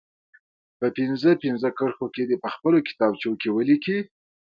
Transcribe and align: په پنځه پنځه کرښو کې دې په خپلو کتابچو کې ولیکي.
په 0.79 0.87
پنځه 0.97 1.29
پنځه 1.43 1.69
کرښو 1.77 2.07
کې 2.13 2.23
دې 2.29 2.37
په 2.43 2.49
خپلو 2.55 2.77
کتابچو 2.87 3.29
کې 3.41 3.49
ولیکي. 3.51 3.99